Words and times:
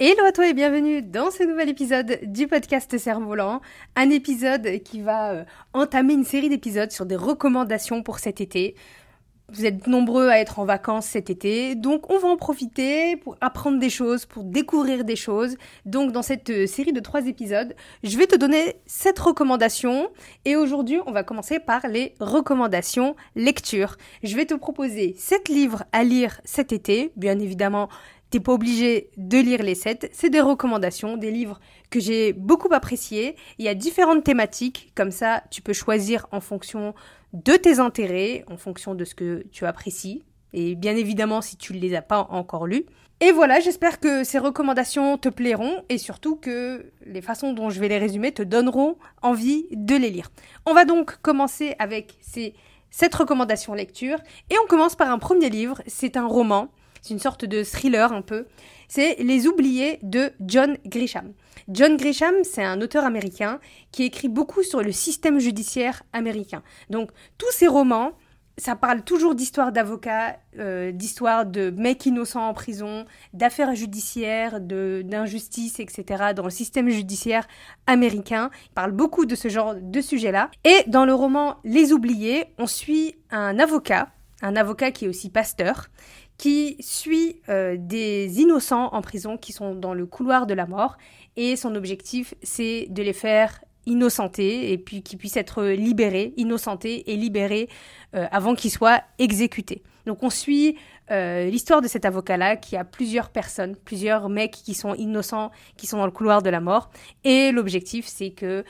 Hello 0.00 0.24
à 0.24 0.30
toi 0.30 0.46
et 0.46 0.54
bienvenue 0.54 1.02
dans 1.02 1.32
ce 1.32 1.42
nouvel 1.42 1.70
épisode 1.70 2.20
du 2.22 2.46
podcast 2.46 2.96
Cerf-Volant. 2.96 3.60
Un 3.96 4.10
épisode 4.10 4.80
qui 4.84 5.00
va 5.00 5.32
euh, 5.32 5.44
entamer 5.72 6.12
une 6.12 6.22
série 6.22 6.48
d'épisodes 6.48 6.92
sur 6.92 7.04
des 7.04 7.16
recommandations 7.16 8.04
pour 8.04 8.20
cet 8.20 8.40
été. 8.40 8.76
Vous 9.50 9.66
êtes 9.66 9.88
nombreux 9.88 10.28
à 10.28 10.38
être 10.38 10.60
en 10.60 10.66
vacances 10.66 11.06
cet 11.06 11.30
été, 11.30 11.74
donc 11.74 12.10
on 12.10 12.18
va 12.18 12.28
en 12.28 12.36
profiter 12.36 13.16
pour 13.16 13.36
apprendre 13.40 13.80
des 13.80 13.90
choses, 13.90 14.24
pour 14.24 14.44
découvrir 14.44 15.04
des 15.04 15.16
choses. 15.16 15.56
Donc 15.84 16.12
dans 16.12 16.22
cette 16.22 16.50
euh, 16.50 16.66
série 16.68 16.92
de 16.92 17.00
trois 17.00 17.26
épisodes, 17.26 17.74
je 18.04 18.16
vais 18.18 18.26
te 18.28 18.36
donner 18.36 18.76
sept 18.86 19.18
recommandations 19.18 20.10
et 20.44 20.54
aujourd'hui 20.54 21.00
on 21.06 21.12
va 21.12 21.24
commencer 21.24 21.58
par 21.58 21.88
les 21.88 22.14
recommandations 22.20 23.16
lecture. 23.34 23.96
Je 24.22 24.36
vais 24.36 24.46
te 24.46 24.54
proposer 24.54 25.16
sept 25.18 25.48
livres 25.48 25.82
à 25.90 26.04
lire 26.04 26.40
cet 26.44 26.72
été, 26.72 27.10
bien 27.16 27.40
évidemment 27.40 27.88
T'es 28.30 28.40
pas 28.40 28.52
obligé 28.52 29.10
de 29.16 29.38
lire 29.38 29.62
les 29.62 29.74
sept. 29.74 30.10
C'est 30.12 30.28
des 30.28 30.40
recommandations, 30.40 31.16
des 31.16 31.30
livres 31.30 31.60
que 31.88 31.98
j'ai 31.98 32.34
beaucoup 32.34 32.72
appréciés. 32.72 33.36
Il 33.58 33.64
y 33.64 33.68
a 33.68 33.74
différentes 33.74 34.22
thématiques. 34.22 34.92
Comme 34.94 35.10
ça, 35.10 35.42
tu 35.50 35.62
peux 35.62 35.72
choisir 35.72 36.26
en 36.30 36.40
fonction 36.40 36.94
de 37.32 37.52
tes 37.52 37.78
intérêts, 37.78 38.44
en 38.50 38.58
fonction 38.58 38.94
de 38.94 39.04
ce 39.04 39.14
que 39.14 39.44
tu 39.50 39.64
apprécies. 39.64 40.24
Et 40.52 40.74
bien 40.74 40.96
évidemment, 40.96 41.40
si 41.40 41.56
tu 41.56 41.72
ne 41.72 41.78
les 41.78 41.94
as 41.94 42.02
pas 42.02 42.26
encore 42.30 42.66
lus. 42.66 42.84
Et 43.20 43.32
voilà, 43.32 43.60
j'espère 43.60 43.98
que 43.98 44.22
ces 44.22 44.38
recommandations 44.38 45.18
te 45.18 45.28
plairont 45.28 45.82
et 45.88 45.98
surtout 45.98 46.36
que 46.36 46.92
les 47.04 47.20
façons 47.20 47.52
dont 47.52 47.68
je 47.68 47.80
vais 47.80 47.88
les 47.88 47.98
résumer 47.98 48.30
te 48.30 48.42
donneront 48.42 48.96
envie 49.22 49.66
de 49.72 49.96
les 49.96 50.10
lire. 50.10 50.30
On 50.66 50.74
va 50.74 50.84
donc 50.84 51.16
commencer 51.20 51.74
avec 51.80 52.16
ces 52.20 52.54
sept 52.90 53.14
recommandations 53.14 53.74
lecture 53.74 54.18
et 54.50 54.54
on 54.62 54.68
commence 54.68 54.94
par 54.94 55.10
un 55.10 55.18
premier 55.18 55.50
livre. 55.50 55.82
C'est 55.86 56.16
un 56.16 56.26
roman 56.26 56.68
c'est 57.02 57.14
une 57.14 57.20
sorte 57.20 57.44
de 57.44 57.62
thriller 57.62 58.12
un 58.12 58.22
peu. 58.22 58.46
C'est 58.88 59.16
Les 59.18 59.46
Oubliés 59.46 59.98
de 60.02 60.32
John 60.40 60.76
Grisham. 60.86 61.32
John 61.68 61.96
Grisham, 61.96 62.34
c'est 62.44 62.64
un 62.64 62.80
auteur 62.80 63.04
américain 63.04 63.60
qui 63.92 64.04
écrit 64.04 64.28
beaucoup 64.28 64.62
sur 64.62 64.82
le 64.82 64.92
système 64.92 65.38
judiciaire 65.38 66.02
américain. 66.12 66.62
Donc 66.88 67.10
tous 67.36 67.50
ses 67.52 67.66
romans, 67.66 68.12
ça 68.58 68.74
parle 68.74 69.02
toujours 69.02 69.34
d'histoires 69.34 69.72
d'avocats, 69.72 70.36
euh, 70.58 70.90
d'histoires 70.90 71.46
de 71.46 71.70
mecs 71.70 72.04
innocents 72.06 72.48
en 72.48 72.54
prison, 72.54 73.04
d'affaires 73.32 73.74
judiciaires, 73.74 74.60
d'injustices, 74.60 75.78
etc. 75.80 76.32
dans 76.34 76.44
le 76.44 76.50
système 76.50 76.88
judiciaire 76.88 77.46
américain. 77.86 78.50
Il 78.66 78.74
parle 78.74 78.92
beaucoup 78.92 79.26
de 79.26 79.34
ce 79.34 79.48
genre 79.48 79.74
de 79.80 80.00
sujets-là. 80.00 80.50
Et 80.64 80.84
dans 80.88 81.04
le 81.04 81.14
roman 81.14 81.56
Les 81.64 81.92
Oubliés, 81.92 82.46
on 82.58 82.66
suit 82.66 83.16
un 83.30 83.58
avocat, 83.58 84.08
un 84.42 84.56
avocat 84.56 84.90
qui 84.90 85.04
est 85.04 85.08
aussi 85.08 85.30
pasteur, 85.30 85.88
qui 86.38 86.76
suit 86.80 87.42
euh, 87.48 87.76
des 87.78 88.40
innocents 88.40 88.94
en 88.94 89.02
prison 89.02 89.36
qui 89.36 89.52
sont 89.52 89.74
dans 89.74 89.92
le 89.92 90.06
couloir 90.06 90.46
de 90.46 90.54
la 90.54 90.66
mort 90.66 90.96
et 91.36 91.56
son 91.56 91.74
objectif 91.74 92.34
c'est 92.42 92.86
de 92.88 93.02
les 93.02 93.12
faire 93.12 93.60
innocenter 93.86 94.72
et 94.72 94.78
puis 94.78 95.02
qu'ils 95.02 95.18
puissent 95.18 95.36
être 95.36 95.64
libérés, 95.64 96.32
innocentés 96.36 97.10
et 97.10 97.16
libérés 97.16 97.68
euh, 98.14 98.26
avant 98.30 98.54
qu'ils 98.54 98.70
soient 98.70 99.02
exécutés. 99.18 99.82
Donc 100.06 100.22
on 100.22 100.30
suit 100.30 100.76
euh, 101.10 101.46
l'histoire 101.46 101.80
de 101.80 101.88
cet 101.88 102.04
avocat-là 102.04 102.56
qui 102.56 102.76
a 102.76 102.84
plusieurs 102.84 103.30
personnes, 103.30 103.76
plusieurs 103.76 104.28
mecs 104.28 104.52
qui 104.52 104.74
sont 104.74 104.94
innocents, 104.94 105.50
qui 105.76 105.86
sont 105.86 105.98
dans 105.98 106.06
le 106.06 106.12
couloir 106.12 106.42
de 106.42 106.50
la 106.50 106.60
mort 106.60 106.90
et 107.24 107.50
l'objectif 107.50 108.06
c'est 108.06 108.30
que 108.30 108.64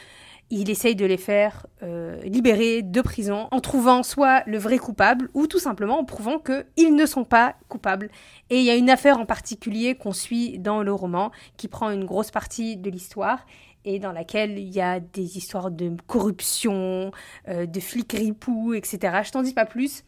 il 0.51 0.71
essaye 0.71 0.97
de 0.97 1.05
les 1.05 1.19
faire 1.19 1.67
euh, 1.83 2.21
libérer 2.23 2.83
de 2.83 3.01
prison 3.03 3.49
en 3.51 3.61
trouvant 3.61 4.03
soit 4.03 4.43
le 4.47 4.59
vrai 4.59 4.79
coupable 4.79 5.29
ou 5.35 5.47
tout 5.47 5.59
simplement 5.59 5.99
en 5.99 6.05
prouvant 6.05 6.39
qu'ils 6.39 6.95
ne 6.95 7.07
sont 7.07 7.25
pas 7.25 7.57
coupables. 7.69 8.11
Et 8.49 8.59
il 8.59 8.65
y 8.65 8.71
a 8.71 8.77
une 8.77 8.89
affaire 8.89 9.19
en 9.19 9.27
particulier 9.27 9.95
qu'on 9.95 10.13
suit 10.13 10.59
dans 10.59 10.83
le 10.83 10.93
roman 10.93 11.31
qui 11.57 11.69
prend 11.69 11.91
une 11.91 12.05
grosse 12.05 12.31
partie 12.31 12.77
de 12.77 12.89
l'histoire 12.91 13.45
et 13.85 13.99
dans 13.99 14.13
laquelle 14.13 14.59
il 14.59 14.69
y 14.69 14.81
a 14.81 15.01
des 15.01 15.37
histoires 15.37 15.71
de 15.71 15.93
corruption, 16.07 17.11
euh, 17.49 17.67
de 17.67 17.81
flics 17.81 18.13
ripoux, 18.13 18.75
etc. 18.75 19.21
Je 19.25 19.31
t'en 19.31 19.43
dis 19.43 19.55
pas 19.55 19.67
plus. 19.67 20.05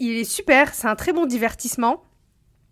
Il 0.00 0.16
est 0.16 0.24
super, 0.24 0.74
c'est 0.74 0.88
un 0.88 0.96
très 0.96 1.12
bon 1.12 1.24
divertissement. 1.24 2.02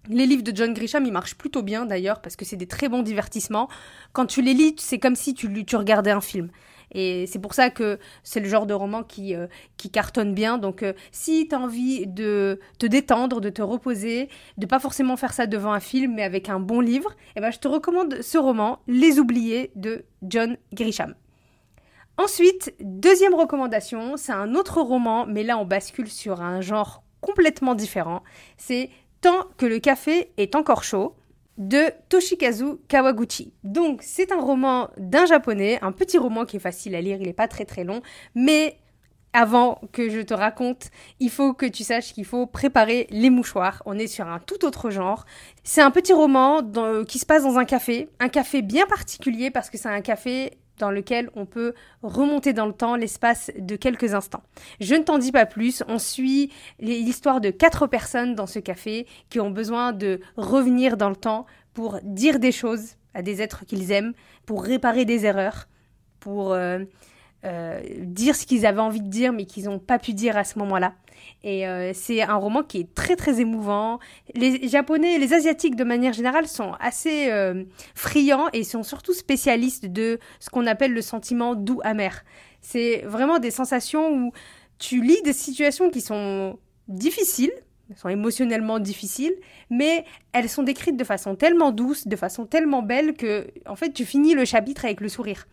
Les 0.09 0.27
livres 0.27 0.43
de 0.43 0.55
John 0.55 0.75
Grisham, 0.75 1.07
ils 1.07 1.13
marchent 1.13 1.37
plutôt 1.37 1.63
bien 1.63 1.87
d'ailleurs 1.87 2.21
parce 2.21 2.35
que 2.35 2.45
c'est 2.45 2.57
des 2.57 2.67
très 2.67 2.89
bons 2.89 3.03
divertissements. 3.03 3.69
Quand 4.13 4.27
tu 4.27 4.43
les 4.43 4.55
lis, 4.55 4.75
c'est 4.79 4.99
comme 4.99 5.15
si 5.15 5.35
tu, 5.35 5.65
tu 5.65 5.77
regardais 5.77 6.11
un 6.11 6.21
film. 6.21 6.51
Et 6.93 7.27
c'est 7.27 7.39
pour 7.39 7.55
ça 7.55 7.71
que 7.71 7.99
c'est 8.23 8.41
le 8.41 8.49
genre 8.49 8.67
de 8.67 8.75
roman 8.75 9.03
qui, 9.03 9.35
euh, 9.35 9.47
cartonne 9.93 10.35
bien. 10.35 10.59
Donc 10.59 10.83
euh, 10.83 10.93
si 11.11 11.49
tu 11.49 11.55
as 11.55 11.59
envie 11.59 12.07
de 12.07 12.61
te 12.79 12.87
détendre, 12.87 13.41
de 13.41 13.51
te 13.51 13.63
reposer, 13.63 14.29
de 14.59 14.67
pas 14.67 14.79
forcément 14.79 15.17
faire 15.17 15.33
ça 15.33 15.47
devant 15.47 15.73
un 15.73 15.81
film, 15.81 16.15
mais 16.15 16.23
avec 16.23 16.49
un 16.49 16.61
bon 16.61 16.81
livre, 16.81 17.15
eh 17.37 17.41
ben, 17.41 17.51
je 17.51 17.59
te 17.59 17.69
recommande 17.69 18.23
ce 18.23 18.39
roman, 18.39 18.81
Les 18.87 19.19
Oubliés 19.19 19.73
de 19.75 20.05
John 20.23 20.57
Grisham. 20.73 21.15
Ensuite, 22.19 22.75
deuxième 22.81 23.35
recommandation, 23.35 24.17
c'est 24.17 24.33
un 24.33 24.55
autre 24.55 24.81
roman, 24.81 25.27
mais 25.27 25.43
là 25.43 25.59
on 25.59 25.65
bascule 25.65 26.09
sur 26.09 26.43
un 26.43 26.61
genre 26.61 27.03
complètement 27.21 27.75
différent. 27.75 28.23
C'est 28.57 28.91
Tant 29.23 29.45
que 29.57 29.67
le 29.67 29.79
café 29.79 30.33
est 30.37 30.57
encore 30.57 30.83
chaud 30.83 31.15
de 31.59 31.93
Toshikazu 32.09 32.79
Kawaguchi. 32.89 33.53
Donc 33.65 34.01
c'est 34.03 34.33
un 34.33 34.41
roman 34.41 34.89
d'un 34.97 35.27
japonais, 35.27 35.79
un 35.83 35.93
petit 35.93 36.19
roman 36.19 36.45
qui 36.45 36.57
est 36.57 36.61
facile 36.61 36.95
à 36.95 37.01
lire, 37.01 37.19
il 37.21 37.27
n'est 37.27 37.33
pas 37.33 37.49
très 37.49 37.65
très 37.65 37.85
long, 37.85 38.03
mais 38.35 38.77
avant 39.35 39.81
que 39.93 40.11
je 40.11 40.21
te 40.21 40.35
raconte, 40.35 40.91
il 41.19 41.31
faut 41.31 41.55
que 41.55 41.65
tu 41.65 41.85
saches 41.85 42.13
qu'il 42.13 42.27
faut 42.27 42.47
préparer 42.47 43.07
les 43.11 43.31
mouchoirs. 43.31 43.83
On 43.87 43.99
est 43.99 44.07
sur 44.07 44.29
un 44.29 44.39
tout 44.39 44.65
autre 44.67 44.91
genre. 44.91 45.25
C'est 45.65 45.81
un 45.81 45.91
petit 45.91 46.13
roman 46.13 46.61
qui 47.09 47.19
se 47.19 47.25
passe 47.25 47.43
dans 47.43 47.57
un 47.57 47.65
café, 47.65 48.11
un 48.21 48.29
café 48.29 48.61
bien 48.61 48.87
particulier 48.87 49.51
parce 49.51 49.71
que 49.71 49.79
c'est 49.79 49.89
un 49.89 50.03
café 50.03 50.59
dans 50.79 50.91
lequel 50.91 51.31
on 51.35 51.47
peut 51.47 51.75
remonter 52.03 52.53
dans 52.53 52.67
le 52.67 52.73
temps 52.73 52.97
l'espace 52.97 53.51
de 53.59 53.77
quelques 53.77 54.15
instants. 54.15 54.43
Je 54.81 54.95
ne 54.95 55.03
t'en 55.03 55.19
dis 55.19 55.33
pas 55.33 55.47
plus, 55.47 55.83
on 55.89 55.99
suit 55.99 56.53
l'histoire 56.81 57.41
de 57.41 57.51
quatre 57.51 57.87
personnes 57.87 58.35
dans 58.35 58.47
ce 58.47 58.59
café 58.59 59.07
qui 59.29 59.41
ont 59.41 59.51
besoin 59.51 59.93
de 59.93 60.21
revenir 60.37 60.97
dans 60.97 61.11
le 61.11 61.17
temps 61.17 61.47
pour 61.75 61.99
dire 62.03 62.39
des 62.39 62.53
choses 62.53 62.97
à 63.15 63.23
des 63.23 63.43
êtres 63.43 63.65
qu'ils 63.67 63.93
aiment, 63.93 64.15
pour 64.47 64.65
réparer 64.65 65.05
des 65.05 65.27
erreurs, 65.27 65.69
pour 66.21 66.53
euh, 66.53 66.81
euh, 67.45 67.81
dire 67.99 68.37
ce 68.37 68.47
qu'ils 68.47 68.67
avaient 68.67 68.81
envie 68.81 69.01
de 69.01 69.09
dire 69.09 69.33
mais 69.33 69.47
qu'ils 69.47 69.65
n'ont 69.65 69.81
pas 69.81 69.99
pu 69.99 70.13
dire 70.13 70.37
à 70.37 70.45
ce 70.45 70.59
moment-là. 70.61 70.95
Et 71.43 71.67
euh, 71.67 71.93
c'est 71.93 72.23
un 72.23 72.37
roman 72.37 72.63
qui 72.63 72.79
est 72.79 72.95
très 72.95 73.17
très 73.17 73.41
émouvant. 73.41 73.99
Les 74.35 74.69
Japonais, 74.69 75.19
les 75.19 75.33
Asiatiques 75.35 75.75
de 75.75 75.83
manière 75.83 76.13
générale 76.13 76.47
sont 76.47 76.73
assez 76.79 77.31
euh, 77.31 77.65
friands 77.95 78.49
et 78.53 78.63
sont 78.63 78.85
surtout 78.85 79.13
spécialistes 79.13 79.87
de 79.87 80.21
ce 80.39 80.51
qu'on 80.51 80.67
appelle 80.67 80.93
le 80.93 81.03
sentiment 81.03 81.57
doux 81.57 81.81
amer. 81.83 82.23
C'est 82.61 83.03
vraiment 83.07 83.41
des 83.41 83.51
sensations 83.51 84.13
où 84.13 84.33
tu 84.79 85.03
lis 85.03 85.21
des 85.23 85.33
situations 85.33 85.91
qui 85.91 86.01
sont 86.01 86.59
difficiles, 86.87 87.53
sont 87.97 88.09
émotionnellement 88.09 88.79
difficiles, 88.79 89.35
mais 89.69 90.05
elles 90.33 90.49
sont 90.49 90.63
décrites 90.63 90.97
de 90.97 91.05
façon 91.05 91.35
tellement 91.35 91.73
douce, 91.73 92.07
de 92.07 92.17
façon 92.17 92.47
tellement 92.47 92.83
belle 92.83 93.15
que 93.15 93.49
en 93.67 93.75
fait 93.75 93.93
tu 93.93 94.05
finis 94.05 94.35
le 94.35 94.45
chapitre 94.45 94.85
avec 94.85 95.01
le 95.01 95.09
sourire 95.09 95.47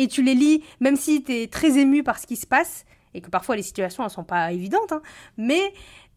et 0.00 0.08
tu 0.08 0.22
les 0.22 0.34
lis, 0.34 0.64
même 0.80 0.96
si 0.96 1.22
tu 1.22 1.32
es 1.32 1.46
très 1.46 1.78
ému 1.78 2.02
par 2.02 2.18
ce 2.18 2.26
qui 2.26 2.36
se 2.36 2.46
passe, 2.46 2.86
et 3.12 3.20
que 3.20 3.28
parfois 3.28 3.54
les 3.54 3.62
situations 3.62 4.02
ne 4.02 4.08
sont 4.08 4.24
pas 4.24 4.50
évidentes, 4.50 4.92
hein, 4.92 5.02
mais 5.36 5.74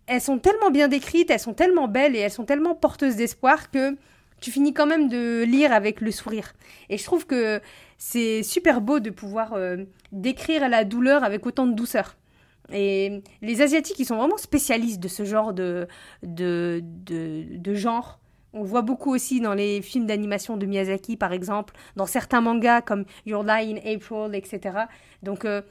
elles 0.08 0.22
sont 0.22 0.40
tellement 0.40 0.72
bien 0.72 0.88
décrites, 0.88 1.30
elles 1.30 1.40
sont 1.40 1.54
tellement 1.54 1.88
belles 1.88 2.16
et 2.16 2.20
elles 2.20 2.32
sont 2.32 2.46
tellement 2.46 2.76
porteuses 2.76 3.18
d'espoir 3.18 3.72
que 3.72 3.96
tu 4.40 4.52
finis 4.52 4.74
quand 4.74 4.86
même 4.86 5.10
de 5.10 5.44
lire 5.44 5.74
avec 5.74 6.00
le 6.02 6.12
sourire. 6.12 6.54
Et 6.90 6.98
je 6.98 7.04
trouve 7.04 7.26
que 7.26 7.62
c'est 7.98 8.42
super 8.42 8.80
beau 8.80 9.00
de 9.00 9.10
pouvoir 9.10 9.54
euh, 9.54 9.78
décrire 10.12 10.68
la 10.70 10.86
douleur 10.86 11.24
avec 11.24 11.46
autant 11.46 11.66
de 11.66 11.74
douceur. 11.74 12.16
Et 12.72 13.22
les 13.42 13.62
Asiatiques, 13.62 14.00
ils 14.00 14.06
sont 14.06 14.16
vraiment 14.16 14.38
spécialistes 14.38 15.02
de 15.02 15.10
ce 15.10 15.26
genre 15.26 15.54
de, 15.54 15.88
de, 16.24 16.82
de 16.82 17.74
genre 17.74 18.20
on 18.54 18.62
le 18.62 18.68
voit 18.68 18.82
beaucoup 18.82 19.14
aussi 19.14 19.42
dans 19.42 19.54
les 19.54 19.82
films 19.82 20.06
d'animation 20.06 20.58
de 20.58 20.66
Miyazaki, 20.66 21.18
par 21.18 21.34
exemple, 21.34 21.74
dans 21.96 22.06
certains 22.06 22.42
mangas 22.42 22.82
comme 22.82 23.06
Your 23.26 23.44
Lie 23.44 23.74
in 23.74 23.78
April, 23.78 24.36
etc. 24.36 24.78
Donc 25.24 25.46
euh, 25.46 25.62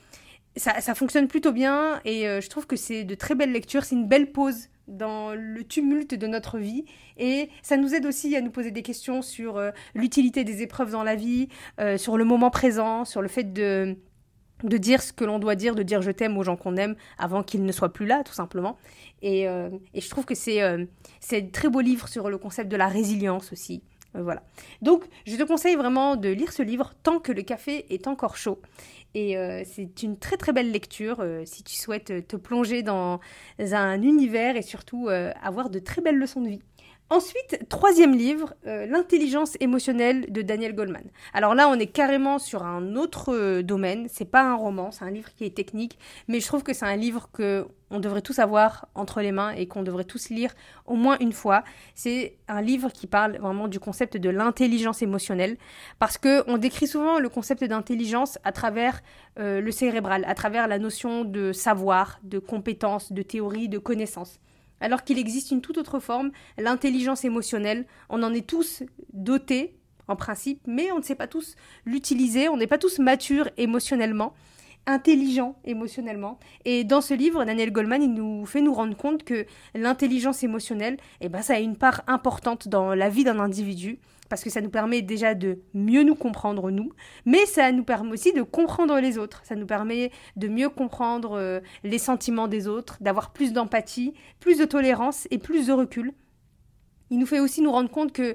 ça, 0.56 0.94
fonctionne 0.94 1.28
plutôt 1.28 1.52
bien 1.52 2.00
et 2.04 2.28
euh, 2.28 2.40
je 2.40 2.48
trouve 2.50 2.66
que 2.66 2.76
c'est 2.76 3.04
de 3.04 3.14
très 3.14 3.34
belles 3.34 3.52
lectures. 3.52 3.84
C'est 3.84 3.94
une 3.94 4.08
belle 4.08 4.32
pause 4.32 4.68
dans 4.88 5.32
le 5.32 5.62
tumulte 5.62 6.14
de 6.14 6.26
notre 6.26 6.58
vie 6.58 6.84
et 7.16 7.48
ça 7.62 7.76
nous 7.76 7.94
aide 7.94 8.04
aussi 8.04 8.34
à 8.34 8.40
nous 8.40 8.50
poser 8.50 8.72
des 8.72 8.82
questions 8.82 9.22
sur 9.22 9.56
euh, 9.56 9.70
l'utilité 9.94 10.42
des 10.42 10.62
épreuves 10.62 10.90
dans 10.90 11.04
la 11.04 11.14
vie, 11.14 11.48
sur 11.96 12.16
le 12.16 12.24
moment 12.24 12.50
présent, 12.50 13.04
sur 13.04 13.22
le 13.22 13.28
fait 13.28 13.52
de 13.52 13.96
de 14.62 14.76
dire 14.76 15.02
ce 15.02 15.12
que 15.12 15.24
l'on 15.24 15.38
doit 15.38 15.54
dire, 15.54 15.74
de 15.74 15.82
dire 15.82 16.02
je 16.02 16.10
t'aime 16.10 16.36
aux 16.38 16.42
gens 16.42 16.56
qu'on 16.56 16.76
aime 16.76 16.96
avant 17.18 17.42
qu'ils 17.42 17.64
ne 17.64 17.72
soient 17.72 17.92
plus 17.92 18.06
là, 18.06 18.22
tout 18.24 18.34
simplement. 18.34 18.78
Et, 19.22 19.48
euh, 19.48 19.70
je 19.94 20.08
trouve 20.08 20.24
que 20.24 20.34
c'est 20.34 20.62
euh, 20.62 20.84
un 21.32 21.46
très 21.52 21.68
beau 21.68 21.80
livre 21.80 22.08
sur 22.08 22.30
le 22.30 22.38
concept 22.38 22.70
de 22.70 22.76
la 22.76 22.88
résilience 22.88 23.52
aussi. 23.52 23.82
Euh, 24.16 24.22
voilà. 24.22 24.42
Donc, 24.82 25.04
je 25.26 25.36
te 25.36 25.42
conseille 25.42 25.76
vraiment 25.76 26.16
de 26.16 26.28
lire 26.28 26.52
ce 26.52 26.62
livre 26.62 26.94
tant 27.02 27.18
que 27.18 27.32
le 27.32 27.42
café 27.42 27.86
est 27.92 28.06
encore 28.06 28.36
chaud. 28.36 28.60
Et 29.14 29.36
c'est 29.66 30.02
une 30.02 30.18
très 30.18 30.38
très 30.38 30.54
belle 30.54 30.70
lecture 30.70 31.22
si 31.44 31.62
tu 31.62 31.74
souhaites 31.74 32.26
te 32.26 32.34
plonger 32.34 32.82
dans 32.82 33.20
un 33.58 34.00
univers 34.00 34.56
et 34.56 34.62
surtout 34.62 35.10
avoir 35.10 35.68
de 35.68 35.78
très 35.80 36.00
belles 36.00 36.16
leçons 36.16 36.40
de 36.40 36.48
vie. 36.48 36.62
Ensuite, 37.10 37.68
troisième 37.68 38.14
livre, 38.16 38.54
euh, 38.66 38.86
L'intelligence 38.86 39.58
émotionnelle 39.60 40.32
de 40.32 40.40
Daniel 40.40 40.74
Goldman. 40.74 41.04
Alors 41.34 41.54
là, 41.54 41.68
on 41.68 41.74
est 41.74 41.86
carrément 41.86 42.38
sur 42.38 42.62
un 42.62 42.96
autre 42.96 43.34
euh, 43.34 43.62
domaine. 43.62 44.06
C'est 44.08 44.24
pas 44.24 44.42
un 44.42 44.54
roman, 44.54 44.90
c'est 44.90 45.04
un 45.04 45.10
livre 45.10 45.28
qui 45.36 45.44
est 45.44 45.54
technique, 45.54 45.98
mais 46.26 46.40
je 46.40 46.46
trouve 46.46 46.62
que 46.62 46.72
c'est 46.72 46.86
un 46.86 46.96
livre 46.96 47.28
que 47.30 47.66
on 47.90 48.00
devrait 48.00 48.22
tous 48.22 48.38
avoir 48.38 48.88
entre 48.94 49.20
les 49.20 49.30
mains 49.30 49.50
et 49.50 49.68
qu'on 49.68 49.82
devrait 49.82 50.04
tous 50.04 50.30
lire 50.30 50.54
au 50.86 50.94
moins 50.94 51.18
une 51.20 51.32
fois. 51.32 51.64
C'est 51.94 52.38
un 52.48 52.62
livre 52.62 52.90
qui 52.90 53.06
parle 53.06 53.36
vraiment 53.36 53.68
du 53.68 53.78
concept 53.78 54.16
de 54.16 54.30
l'intelligence 54.30 55.02
émotionnelle, 55.02 55.58
parce 55.98 56.16
que 56.16 56.42
on 56.50 56.56
décrit 56.56 56.86
souvent 56.86 57.18
le 57.18 57.28
concept 57.28 57.62
d'intelligence 57.62 58.38
à 58.42 58.52
travers 58.52 59.02
euh, 59.38 59.60
le 59.60 59.70
cérébral, 59.70 60.24
à 60.26 60.34
travers 60.34 60.66
la 60.66 60.78
notion 60.78 61.26
de 61.26 61.52
savoir, 61.52 62.18
de 62.22 62.38
compétence, 62.38 63.12
de 63.12 63.20
théorie, 63.20 63.68
de 63.68 63.78
connaissance 63.78 64.40
alors 64.82 65.04
qu'il 65.04 65.18
existe 65.18 65.50
une 65.50 65.62
toute 65.62 65.78
autre 65.78 65.98
forme, 66.00 66.30
l'intelligence 66.58 67.24
émotionnelle. 67.24 67.86
On 68.10 68.22
en 68.22 68.34
est 68.34 68.46
tous 68.46 68.82
dotés, 69.14 69.74
en 70.08 70.16
principe, 70.16 70.60
mais 70.66 70.92
on 70.92 70.98
ne 70.98 71.02
sait 71.02 71.14
pas 71.14 71.28
tous 71.28 71.56
l'utiliser, 71.86 72.50
on 72.50 72.58
n'est 72.58 72.66
pas 72.66 72.78
tous 72.78 72.98
matures 72.98 73.48
émotionnellement 73.56 74.34
intelligents 74.86 75.56
émotionnellement. 75.64 76.38
Et 76.64 76.84
dans 76.84 77.00
ce 77.00 77.14
livre, 77.14 77.44
Daniel 77.44 77.70
Goldman, 77.70 78.02
il 78.02 78.14
nous 78.14 78.44
fait 78.46 78.60
nous 78.60 78.74
rendre 78.74 78.96
compte 78.96 79.22
que 79.22 79.46
l'intelligence 79.74 80.42
émotionnelle, 80.42 80.96
eh 81.20 81.28
ben, 81.28 81.42
ça 81.42 81.54
a 81.54 81.60
une 81.60 81.76
part 81.76 82.02
importante 82.08 82.68
dans 82.68 82.94
la 82.94 83.08
vie 83.08 83.24
d'un 83.24 83.38
individu 83.38 84.00
parce 84.32 84.44
que 84.44 84.48
ça 84.48 84.62
nous 84.62 84.70
permet 84.70 85.02
déjà 85.02 85.34
de 85.34 85.58
mieux 85.74 86.04
nous 86.04 86.14
comprendre 86.14 86.70
nous, 86.70 86.90
mais 87.26 87.44
ça 87.44 87.70
nous 87.70 87.84
permet 87.84 88.12
aussi 88.12 88.32
de 88.32 88.40
comprendre 88.40 88.98
les 88.98 89.18
autres. 89.18 89.42
Ça 89.44 89.56
nous 89.56 89.66
permet 89.66 90.10
de 90.36 90.48
mieux 90.48 90.70
comprendre 90.70 91.32
euh, 91.32 91.60
les 91.84 91.98
sentiments 91.98 92.48
des 92.48 92.66
autres, 92.66 92.96
d'avoir 93.02 93.34
plus 93.34 93.52
d'empathie, 93.52 94.14
plus 94.40 94.56
de 94.56 94.64
tolérance 94.64 95.28
et 95.30 95.36
plus 95.36 95.66
de 95.66 95.74
recul. 95.74 96.14
Il 97.10 97.18
nous 97.18 97.26
fait 97.26 97.40
aussi 97.40 97.60
nous 97.60 97.72
rendre 97.72 97.90
compte 97.90 98.14
que 98.14 98.34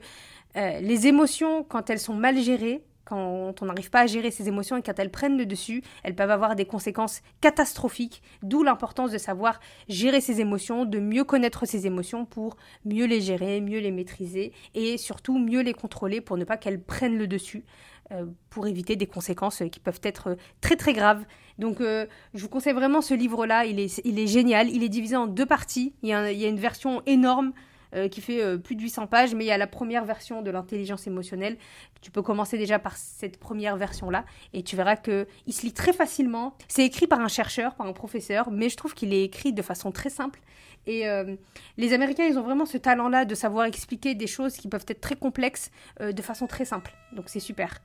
euh, 0.56 0.80
les 0.82 1.08
émotions, 1.08 1.64
quand 1.64 1.90
elles 1.90 1.98
sont 1.98 2.14
mal 2.14 2.38
gérées, 2.38 2.84
quand 3.08 3.62
on 3.62 3.66
n'arrive 3.66 3.90
pas 3.90 4.02
à 4.02 4.06
gérer 4.06 4.32
ses 4.32 4.50
émotions 4.50 4.76
et 4.76 4.82
quand 4.82 5.00
elles 5.00 5.12
prennent 5.12 5.38
le 5.38 5.46
dessus, 5.46 5.82
elles 6.04 6.16
peuvent 6.16 6.30
avoir 6.30 6.56
des 6.56 6.66
conséquences 6.66 7.22
catastrophiques, 7.40 8.22
d'où 8.44 8.64
l'importance 8.64 9.12
de 9.12 9.18
savoir 9.18 9.62
gérer 9.88 10.20
ses 10.20 10.42
émotions, 10.42 10.84
de 10.84 11.00
mieux 11.00 11.24
connaître 11.24 11.66
ses 11.66 11.88
émotions 11.88 12.26
pour 12.26 12.58
mieux 12.84 13.06
les 13.06 13.22
gérer, 13.22 13.62
mieux 13.62 13.80
les 13.80 13.92
maîtriser 13.92 14.52
et 14.76 14.98
surtout 14.98 15.40
mieux 15.40 15.62
les 15.62 15.74
contrôler 15.74 16.20
pour 16.20 16.38
ne 16.38 16.44
pas 16.44 16.58
qu'elles 16.58 16.82
prennent 16.82 17.18
le 17.18 17.28
dessus, 17.28 17.64
euh, 18.12 18.26
pour 18.50 18.68
éviter 18.68 18.98
des 18.98 19.08
conséquences 19.08 19.64
qui 19.72 19.80
peuvent 19.80 20.02
être 20.04 20.36
très 20.60 20.76
très 20.76 20.92
graves. 20.92 21.24
Donc 21.60 21.80
euh, 21.80 22.08
je 22.34 22.42
vous 22.42 22.50
conseille 22.50 22.74
vraiment 22.74 23.02
ce 23.02 23.14
livre-là, 23.14 23.66
il 23.66 23.80
est, 23.80 24.02
il 24.04 24.20
est 24.20 24.28
génial, 24.28 24.70
il 24.70 24.84
est 24.84 24.90
divisé 24.90 25.16
en 25.16 25.28
deux 25.28 25.46
parties, 25.46 25.94
il 26.04 26.10
y 26.10 26.14
a 26.14 26.50
une 26.50 26.60
version 26.60 27.02
énorme 27.06 27.54
euh, 27.96 28.10
qui 28.10 28.20
fait 28.20 28.44
euh, 28.44 28.58
plus 28.58 28.76
de 28.76 28.82
800 28.82 29.08
pages, 29.08 29.34
mais 29.34 29.46
il 29.46 29.48
y 29.48 29.52
a 29.52 29.58
la 29.58 29.68
première 29.68 30.04
version 30.04 30.42
de 30.42 30.52
l'intelligence 30.52 31.08
émotionnelle. 31.08 31.58
Tu 32.02 32.12
peux 32.12 32.22
commencer 32.22 32.58
déjà 32.58 32.80
par 32.80 32.98
cette 32.98 33.40
première 33.40 33.78
version-là, 33.78 34.26
et 34.54 34.62
tu 34.62 34.76
verras 34.76 34.98
qu'il 34.98 35.26
se 35.52 35.62
lit 35.62 35.72
très 35.72 35.94
facilement. 35.94 36.54
C'est 36.68 36.86
écrit 36.86 37.08
par 37.08 37.22
un 37.22 37.30
chercheur, 37.30 37.76
par 37.76 37.88
un 37.88 37.94
professeur, 37.94 38.52
mais 38.52 38.68
je 38.70 38.76
trouve 38.76 38.94
qu'il 38.94 39.14
est 39.14 39.24
écrit 39.24 39.54
de 39.54 39.62
façon 39.62 39.92
très 39.92 40.10
simple. 40.10 40.40
Et 40.86 41.08
euh, 41.08 41.36
les 41.78 41.94
Américains, 41.94 42.26
ils 42.26 42.38
ont 42.38 42.44
vraiment 42.44 42.66
ce 42.66 42.78
talent-là 42.78 43.26
de 43.26 43.36
savoir 43.36 43.66
expliquer 43.66 44.16
des 44.16 44.28
choses 44.28 44.58
qui 44.58 44.68
peuvent 44.68 44.86
être 44.88 45.02
très 45.02 45.16
complexes 45.16 45.72
de 46.00 46.22
façon 46.22 46.48
très 46.48 46.66
simple. 46.66 46.94
Donc 47.14 47.26
c'est 47.28 47.40
super. 47.40 47.82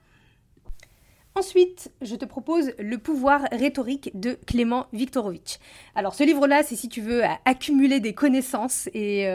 Ensuite, 1.34 1.90
je 2.02 2.14
te 2.14 2.26
propose 2.26 2.72
Le 2.78 2.99
pouvoir 2.99 3.43
rhétorique 3.50 4.10
de 4.14 4.38
Clément 4.46 4.87
Viktorovitch. 4.93 5.58
Alors 5.94 6.14
ce 6.14 6.25
livre-là, 6.25 6.62
c'est 6.62 6.76
si 6.76 6.88
tu 6.88 7.00
veux 7.00 7.22
accumuler 7.44 8.00
des 8.00 8.12
connaissances 8.12 8.88
et 8.93 9.26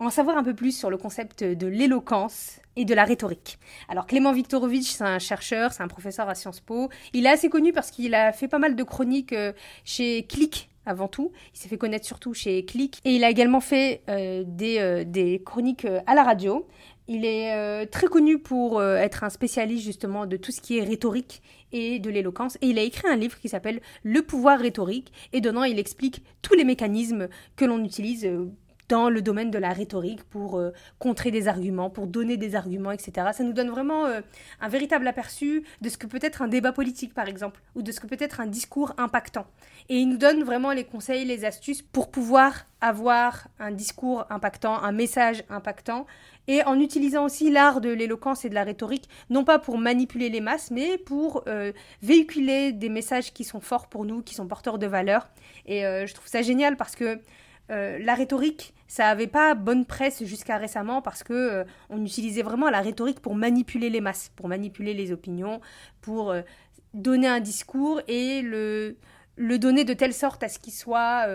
en 0.00 0.10
savoir 0.10 0.36
un 0.36 0.44
peu 0.44 0.54
plus 0.54 0.76
sur 0.76 0.90
le 0.90 0.96
concept 0.96 1.42
de 1.42 1.66
l'éloquence 1.66 2.60
et 2.76 2.84
de 2.84 2.94
la 2.94 3.04
rhétorique. 3.04 3.58
Alors 3.88 4.06
Clément 4.06 4.32
Viktorovitch, 4.32 4.90
c'est 4.90 5.04
un 5.04 5.18
chercheur, 5.18 5.72
c'est 5.72 5.82
un 5.82 5.88
professeur 5.88 6.28
à 6.28 6.34
Sciences 6.34 6.60
Po. 6.60 6.88
Il 7.12 7.26
est 7.26 7.30
assez 7.30 7.48
connu 7.48 7.72
parce 7.72 7.90
qu'il 7.90 8.14
a 8.14 8.32
fait 8.32 8.48
pas 8.48 8.58
mal 8.58 8.76
de 8.76 8.82
chroniques 8.84 9.32
euh, 9.32 9.52
chez 9.84 10.24
Click 10.26 10.70
avant 10.86 11.08
tout. 11.08 11.32
Il 11.54 11.58
s'est 11.58 11.68
fait 11.68 11.78
connaître 11.78 12.06
surtout 12.06 12.32
chez 12.34 12.64
Click. 12.64 13.00
Et 13.04 13.12
il 13.16 13.24
a 13.24 13.30
également 13.30 13.60
fait 13.60 14.02
euh, 14.08 14.44
des, 14.46 14.78
euh, 14.78 15.04
des, 15.04 15.42
chroniques 15.44 15.86
à 16.06 16.14
la 16.14 16.22
radio. 16.22 16.66
Il 17.10 17.24
est 17.24 17.86
très 17.86 18.06
connu 18.06 18.38
pour 18.38 18.82
être 18.82 19.24
un 19.24 19.30
spécialiste 19.30 19.82
justement 19.82 20.26
de 20.26 20.36
tout 20.36 20.52
ce 20.52 20.60
qui 20.60 20.76
est 20.76 20.84
rhétorique 20.84 21.40
et 21.72 22.00
de 22.00 22.10
l'éloquence. 22.10 22.58
Et 22.60 22.66
il 22.66 22.78
a 22.78 22.82
écrit 22.82 23.08
un 23.08 23.16
livre 23.16 23.38
qui 23.40 23.48
s'appelle 23.48 23.80
Le 24.02 24.20
pouvoir 24.20 24.58
rhétorique. 24.58 25.10
Et 25.32 25.40
dedans, 25.40 25.64
il 25.64 25.78
explique 25.78 26.22
tous 26.42 26.52
les 26.52 26.64
mécanismes 26.64 27.28
que 27.56 27.64
l'on 27.64 27.82
utilise 27.82 28.28
dans 28.88 29.10
le 29.10 29.22
domaine 29.22 29.50
de 29.50 29.58
la 29.58 29.72
rhétorique 29.72 30.24
pour 30.24 30.58
euh, 30.58 30.72
contrer 30.98 31.30
des 31.30 31.46
arguments, 31.46 31.90
pour 31.90 32.06
donner 32.06 32.36
des 32.36 32.54
arguments, 32.54 32.90
etc. 32.90 33.28
Ça 33.32 33.44
nous 33.44 33.52
donne 33.52 33.68
vraiment 33.68 34.06
euh, 34.06 34.20
un 34.60 34.68
véritable 34.68 35.06
aperçu 35.06 35.64
de 35.82 35.88
ce 35.88 35.98
que 35.98 36.06
peut 36.06 36.18
être 36.22 36.42
un 36.42 36.48
débat 36.48 36.72
politique, 36.72 37.14
par 37.14 37.28
exemple, 37.28 37.60
ou 37.74 37.82
de 37.82 37.92
ce 37.92 38.00
que 38.00 38.06
peut 38.06 38.16
être 38.18 38.40
un 38.40 38.46
discours 38.46 38.94
impactant. 38.96 39.46
Et 39.88 39.98
il 39.98 40.08
nous 40.08 40.16
donne 40.16 40.42
vraiment 40.42 40.72
les 40.72 40.84
conseils, 40.84 41.24
les 41.24 41.44
astuces 41.44 41.82
pour 41.82 42.10
pouvoir 42.10 42.66
avoir 42.80 43.48
un 43.58 43.72
discours 43.72 44.24
impactant, 44.30 44.82
un 44.82 44.92
message 44.92 45.44
impactant, 45.50 46.06
et 46.46 46.62
en 46.62 46.80
utilisant 46.80 47.26
aussi 47.26 47.50
l'art 47.50 47.80
de 47.82 47.90
l'éloquence 47.90 48.44
et 48.44 48.48
de 48.48 48.54
la 48.54 48.64
rhétorique, 48.64 49.08
non 49.28 49.44
pas 49.44 49.58
pour 49.58 49.76
manipuler 49.76 50.30
les 50.30 50.40
masses, 50.40 50.70
mais 50.70 50.96
pour 50.96 51.42
euh, 51.46 51.72
véhiculer 52.02 52.72
des 52.72 52.88
messages 52.88 53.34
qui 53.34 53.44
sont 53.44 53.60
forts 53.60 53.88
pour 53.88 54.06
nous, 54.06 54.22
qui 54.22 54.34
sont 54.34 54.46
porteurs 54.46 54.78
de 54.78 54.86
valeur. 54.86 55.28
Et 55.66 55.82
je 55.82 56.14
trouve 56.14 56.28
ça 56.28 56.40
génial 56.40 56.78
parce 56.78 56.96
que 56.96 57.20
euh, 57.70 57.98
la 57.98 58.14
rhétorique, 58.14 58.74
ça 58.86 59.04
n'avait 59.04 59.26
pas 59.26 59.54
bonne 59.54 59.84
presse 59.84 60.24
jusqu'à 60.24 60.56
récemment 60.56 61.02
parce 61.02 61.22
que 61.22 61.32
euh, 61.32 61.64
on 61.90 62.04
utilisait 62.04 62.42
vraiment 62.42 62.70
la 62.70 62.80
rhétorique 62.80 63.20
pour 63.20 63.34
manipuler 63.34 63.90
les 63.90 64.00
masses, 64.00 64.30
pour 64.36 64.48
manipuler 64.48 64.94
les 64.94 65.12
opinions, 65.12 65.60
pour 66.00 66.30
euh, 66.30 66.42
donner 66.94 67.26
un 67.26 67.40
discours 67.40 68.00
et 68.08 68.40
le, 68.40 68.96
le 69.36 69.58
donner 69.58 69.84
de 69.84 69.92
telle 69.92 70.14
sorte 70.14 70.42
à 70.42 70.48
ce 70.48 70.58
qu'il 70.58 70.72
soit 70.72 71.26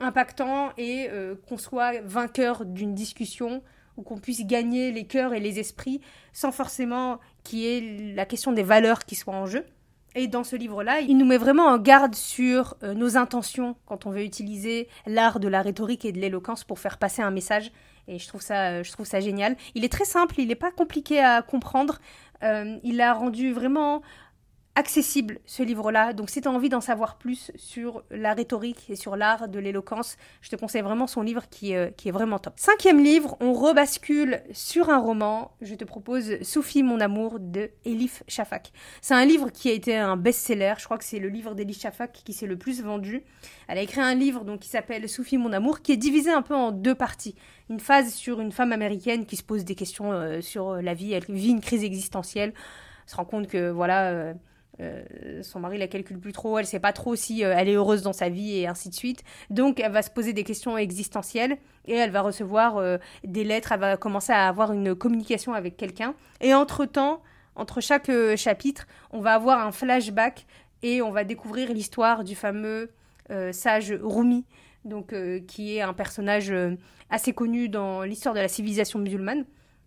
impactant 0.00 0.72
et 0.76 1.08
qu'on 1.48 1.56
soit 1.56 2.00
vainqueur 2.02 2.64
d'une 2.66 2.94
discussion 2.94 3.62
ou 3.96 4.02
qu'on 4.02 4.18
puisse 4.18 4.44
gagner 4.44 4.90
les 4.90 5.06
cœurs 5.06 5.32
et 5.32 5.40
les 5.40 5.58
esprits 5.58 6.00
sans 6.32 6.52
forcément 6.52 7.18
qu'il 7.44 7.60
y 7.60 7.66
ait 7.66 8.14
la 8.14 8.26
question 8.26 8.52
des 8.52 8.64
valeurs 8.64 9.04
qui 9.04 9.14
soient 9.14 9.34
en 9.34 9.46
jeu. 9.46 9.64
Et 10.18 10.28
dans 10.28 10.44
ce 10.44 10.56
livre-là, 10.56 11.00
il 11.00 11.18
nous 11.18 11.26
met 11.26 11.36
vraiment 11.36 11.66
en 11.66 11.76
garde 11.76 12.14
sur 12.14 12.74
euh, 12.82 12.94
nos 12.94 13.18
intentions 13.18 13.76
quand 13.84 14.06
on 14.06 14.10
veut 14.10 14.24
utiliser 14.24 14.88
l'art 15.04 15.40
de 15.40 15.46
la 15.46 15.60
rhétorique 15.60 16.06
et 16.06 16.12
de 16.12 16.18
l'éloquence 16.18 16.64
pour 16.64 16.78
faire 16.78 16.96
passer 16.96 17.20
un 17.20 17.30
message. 17.30 17.70
Et 18.08 18.18
je 18.18 18.26
trouve 18.26 18.40
ça, 18.40 18.70
euh, 18.70 18.82
je 18.82 19.20
génial. 19.20 19.56
Il 19.74 19.84
est 19.84 19.92
très 19.92 20.06
simple, 20.06 20.36
il 20.38 20.48
n'est 20.48 20.54
pas 20.54 20.70
compliqué 20.70 21.20
à 21.20 21.42
comprendre. 21.42 21.98
Euh, 22.42 22.78
il 22.82 23.02
a 23.02 23.12
rendu 23.12 23.52
vraiment 23.52 24.00
accessible 24.76 25.38
ce 25.46 25.62
livre-là. 25.62 26.12
Donc 26.12 26.30
si 26.30 26.42
tu 26.42 26.48
as 26.48 26.50
envie 26.50 26.68
d'en 26.68 26.82
savoir 26.82 27.16
plus 27.16 27.50
sur 27.56 28.04
la 28.10 28.34
rhétorique 28.34 28.88
et 28.90 28.94
sur 28.94 29.16
l'art 29.16 29.48
de 29.48 29.58
l'éloquence, 29.58 30.16
je 30.42 30.50
te 30.50 30.56
conseille 30.56 30.82
vraiment 30.82 31.06
son 31.06 31.22
livre 31.22 31.48
qui, 31.50 31.74
euh, 31.74 31.90
qui 31.96 32.08
est 32.08 32.12
vraiment 32.12 32.38
top. 32.38 32.52
Cinquième 32.56 33.02
livre, 33.02 33.36
on 33.40 33.54
rebascule 33.54 34.42
sur 34.52 34.90
un 34.90 34.98
roman. 34.98 35.52
Je 35.62 35.74
te 35.74 35.84
propose 35.84 36.40
Sophie 36.42 36.82
mon 36.82 37.00
amour 37.00 37.40
de 37.40 37.70
Elif 37.86 38.22
Shafak. 38.28 38.70
C'est 39.00 39.14
un 39.14 39.24
livre 39.24 39.50
qui 39.50 39.70
a 39.70 39.72
été 39.72 39.96
un 39.96 40.16
best-seller. 40.16 40.74
Je 40.78 40.84
crois 40.84 40.98
que 40.98 41.04
c'est 41.04 41.18
le 41.18 41.28
livre 41.28 41.54
d'Elif 41.54 41.80
Shafak 41.80 42.12
qui 42.12 42.34
s'est 42.34 42.46
le 42.46 42.58
plus 42.58 42.82
vendu. 42.82 43.24
Elle 43.68 43.78
a 43.78 43.82
écrit 43.82 44.02
un 44.02 44.14
livre 44.14 44.44
donc 44.44 44.60
qui 44.60 44.68
s'appelle 44.68 45.08
Sophie 45.08 45.38
mon 45.38 45.54
amour 45.54 45.80
qui 45.80 45.92
est 45.92 45.96
divisé 45.96 46.30
un 46.30 46.42
peu 46.42 46.54
en 46.54 46.70
deux 46.70 46.94
parties. 46.94 47.34
Une 47.70 47.80
phase 47.80 48.12
sur 48.12 48.40
une 48.40 48.52
femme 48.52 48.72
américaine 48.72 49.24
qui 49.24 49.36
se 49.36 49.42
pose 49.42 49.64
des 49.64 49.74
questions 49.74 50.12
euh, 50.12 50.42
sur 50.42 50.74
la 50.82 50.92
vie, 50.92 51.14
elle 51.14 51.24
vit 51.28 51.50
une 51.50 51.62
crise 51.62 51.82
existentielle, 51.82 52.52
se 53.06 53.16
rend 53.16 53.24
compte 53.24 53.48
que 53.48 53.70
voilà 53.70 54.10
euh, 54.10 54.34
euh, 54.80 55.42
son 55.42 55.60
mari 55.60 55.78
la 55.78 55.88
calcule 55.88 56.18
plus 56.18 56.32
trop, 56.32 56.58
elle 56.58 56.66
sait 56.66 56.80
pas 56.80 56.92
trop 56.92 57.16
si 57.16 57.44
euh, 57.44 57.54
elle 57.56 57.68
est 57.68 57.74
heureuse 57.74 58.02
dans 58.02 58.12
sa 58.12 58.28
vie 58.28 58.58
et 58.58 58.66
ainsi 58.66 58.90
de 58.90 58.94
suite. 58.94 59.22
Donc 59.48 59.80
elle 59.80 59.92
va 59.92 60.02
se 60.02 60.10
poser 60.10 60.32
des 60.32 60.44
questions 60.44 60.76
existentielles 60.76 61.56
et 61.86 61.94
elle 61.94 62.10
va 62.10 62.20
recevoir 62.20 62.76
euh, 62.76 62.98
des 63.24 63.44
lettres, 63.44 63.72
elle 63.72 63.80
va 63.80 63.96
commencer 63.96 64.32
à 64.32 64.48
avoir 64.48 64.72
une 64.72 64.94
communication 64.94 65.54
avec 65.54 65.76
quelqu'un. 65.76 66.14
Et 66.40 66.52
entre-temps, 66.52 67.22
entre 67.54 67.80
chaque 67.80 68.10
chapitre, 68.36 68.86
on 69.12 69.20
va 69.20 69.34
avoir 69.34 69.66
un 69.66 69.72
flashback 69.72 70.46
et 70.82 71.00
on 71.00 71.10
va 71.10 71.24
découvrir 71.24 71.72
l'histoire 71.72 72.22
du 72.22 72.34
fameux 72.34 72.90
sage 73.50 73.92
Rumi, 74.02 74.44
donc 74.84 75.14
qui 75.48 75.76
est 75.76 75.80
un 75.80 75.94
personnage 75.94 76.52
assez 77.08 77.32
connu 77.32 77.70
dans 77.70 78.02
l'histoire 78.02 78.34
de 78.34 78.40
la 78.40 78.48
civilisation 78.48 78.98
musulmane. 78.98 79.46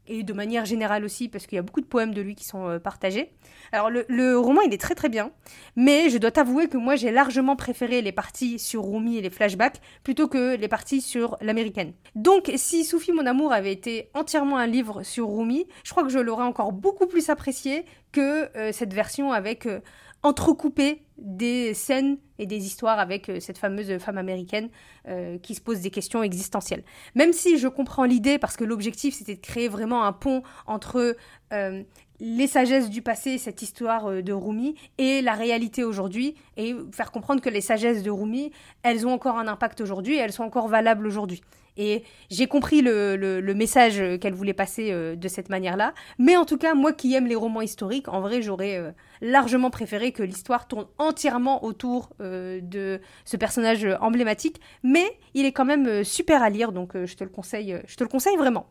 Et 0.09 0.23
de 0.23 0.33
manière 0.33 0.65
générale 0.65 1.05
aussi, 1.05 1.29
parce 1.29 1.47
qu'il 1.47 1.55
y 1.55 1.59
a 1.59 1.61
beaucoup 1.61 1.81
de 1.81 1.85
poèmes 1.85 2.13
de 2.13 2.21
lui 2.21 2.35
qui 2.35 2.43
sont 2.43 2.67
euh, 2.67 2.79
partagés. 2.79 3.31
Alors 3.71 3.89
le, 3.89 4.37
roman, 4.37 4.61
il 4.61 4.73
est 4.73 4.81
très 4.81 4.95
très 4.95 5.09
bien, 5.09 5.31
mais 5.75 6.09
je 6.09 6.17
dois 6.17 6.31
t'avouer 6.31 6.67
que 6.67 6.77
moi 6.77 6.95
j'ai 6.95 7.11
largement 7.11 7.55
préféré 7.55 8.01
les 8.01 8.11
parties 8.11 8.57
sur 8.57 8.83
Rumi 8.83 9.17
et 9.17 9.21
les 9.21 9.29
flashbacks 9.29 9.79
plutôt 10.03 10.27
que 10.27 10.55
les 10.55 10.67
parties 10.67 11.01
sur 11.01 11.37
l'américaine. 11.41 11.93
Donc 12.15 12.51
si 12.55 12.83
Soufi 12.83 13.11
mon 13.11 13.25
amour 13.25 13.53
avait 13.53 13.71
été 13.71 14.09
entièrement 14.13 14.57
un 14.57 14.67
livre 14.67 15.03
sur 15.03 15.29
Rumi, 15.29 15.67
je 15.83 15.91
crois 15.91 16.03
que 16.03 16.09
je 16.09 16.19
l'aurais 16.19 16.43
encore 16.43 16.71
beaucoup 16.71 17.05
plus 17.05 17.29
apprécié 17.29 17.85
que 18.11 18.49
euh, 18.57 18.71
cette 18.71 18.93
version 18.93 19.31
avec 19.31 19.65
euh, 19.67 19.79
entrecoupé 20.23 21.03
des 21.17 21.73
scènes 21.73 22.17
et 22.37 22.45
des 22.45 22.65
histoires 22.65 22.99
avec 22.99 23.29
euh, 23.29 23.39
cette 23.39 23.57
fameuse 23.57 23.97
femme 23.99 24.17
américaine 24.17 24.69
euh, 25.07 25.37
qui 25.37 25.55
se 25.55 25.61
pose 25.61 25.81
des 25.81 25.91
questions 25.91 26.23
existentielles. 26.23 26.83
Même 27.15 27.33
si 27.33 27.57
je 27.57 27.67
comprends 27.67 28.05
l'idée, 28.05 28.37
parce 28.37 28.55
que 28.57 28.63
l'objectif 28.63 29.15
c'était 29.15 29.35
de 29.35 29.41
créer 29.41 29.67
vraiment 29.67 30.03
un 30.03 30.13
pont 30.13 30.43
entre 30.65 31.15
euh, 31.53 31.83
les 32.19 32.47
sagesses 32.47 32.89
du 32.89 33.01
passé, 33.01 33.37
cette 33.37 33.61
histoire 33.61 34.21
de 34.23 34.33
Rumi, 34.33 34.75
et 34.97 35.21
la 35.21 35.33
réalité 35.33 35.83
aujourd'hui, 35.83 36.35
et 36.57 36.75
faire 36.91 37.11
comprendre 37.11 37.41
que 37.41 37.49
les 37.49 37.61
sagesses 37.61 38.03
de 38.03 38.11
Rumi, 38.11 38.51
elles 38.83 39.07
ont 39.07 39.11
encore 39.11 39.37
un 39.37 39.47
impact 39.47 39.81
aujourd'hui, 39.81 40.17
elles 40.17 40.33
sont 40.33 40.43
encore 40.43 40.67
valables 40.67 41.07
aujourd'hui. 41.07 41.41
Et 41.79 42.03
j'ai 42.29 42.47
compris 42.47 42.81
le, 42.81 43.53
message 43.55 44.03
qu'elle 44.19 44.33
voulait 44.33 44.53
passer 44.53 44.91
euh, 44.91 45.15
de 45.15 45.27
cette 45.29 45.49
manière-là. 45.49 45.93
Mais 46.17 46.35
en 46.35 46.43
tout 46.43 46.57
cas, 46.57 46.73
moi 46.73 46.91
qui 46.91 47.13
aime 47.15 47.25
les 47.25 47.35
romans 47.35 47.61
historiques, 47.61 48.09
en 48.09 48.19
vrai, 48.19 48.41
j'aurais 48.41 48.77
euh, 48.77 48.91
largement 49.21 49.69
préféré 49.69 50.11
que 50.11 50.21
l'histoire 50.21 50.67
tourne 50.67 50.87
entièrement 50.97 51.63
autour 51.63 52.09
euh, 52.19 52.59
de 52.61 52.99
ce 53.23 53.37
personnage 53.37 53.87
emblématique. 54.01 54.59
Mais 54.83 55.05
il 55.33 55.45
est 55.45 55.53
quand 55.53 55.65
même 55.65 56.03
super 56.03 56.43
à 56.43 56.49
lire, 56.49 56.73
donc 56.73 56.91
je 56.93 57.15
te 57.15 57.23
le 57.23 57.29
conseille, 57.29 57.79
je 57.87 57.95
te 57.95 58.03
le 58.03 58.09
conseille 58.09 58.35
vraiment. 58.35 58.67